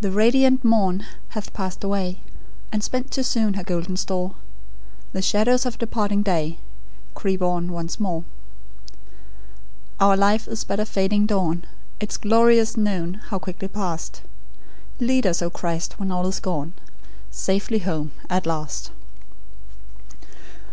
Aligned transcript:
"The 0.00 0.12
radiant 0.12 0.64
morn 0.64 1.04
hath 1.30 1.52
passed 1.52 1.82
away, 1.82 2.20
And 2.70 2.84
spent 2.84 3.10
too 3.10 3.24
soon 3.24 3.54
her 3.54 3.64
golden 3.64 3.96
store; 3.96 4.36
The 5.12 5.22
shadows 5.22 5.66
of 5.66 5.76
departing 5.76 6.22
day 6.22 6.60
Creep 7.14 7.42
on 7.42 7.72
once 7.72 7.98
more. 7.98 8.22
"Our 9.98 10.16
life 10.16 10.46
is 10.46 10.62
but 10.62 10.78
a 10.78 10.86
fading 10.86 11.26
dawn, 11.26 11.66
Its 11.98 12.16
glorious 12.16 12.76
noon, 12.76 13.14
how 13.14 13.40
quickly 13.40 13.66
past! 13.66 14.22
Lead 15.00 15.26
us, 15.26 15.42
O 15.42 15.50
Christ, 15.50 15.98
when 15.98 16.12
all 16.12 16.28
is 16.28 16.38
gone, 16.38 16.72
Safe 17.32 17.66
home 17.82 18.12
at 18.30 18.46
last. 18.46 18.92